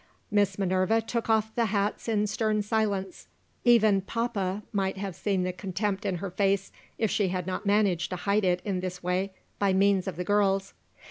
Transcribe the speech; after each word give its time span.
Miss 0.31 0.57
Minerva 0.57 0.99
took 0.99 1.29
off 1.29 1.53
the 1.53 1.65
hats 1.67 2.07
in 2.09 2.25
stern 2.25 2.63
silence. 2.63 3.27
Even 3.63 4.01
"Papa" 4.01 4.63
might 4.73 4.97
have 4.97 5.15
seen 5.15 5.43
the 5.43 5.53
contempt 5.53 6.07
in 6.07 6.15
her 6.15 6.31
face, 6.31 6.71
if 6.97 7.11
she 7.11 7.27
had 7.27 7.45
not 7.45 7.67
managed 7.67 8.09
to 8.09 8.15
hide 8.15 8.43
it 8.43 8.63
in 8.65 8.79
this 8.79 9.03
way, 9.03 9.31
by 9.59 9.73
means 9.73 10.07
of 10.07 10.15
the 10.15 10.23
girls. 10.23 10.73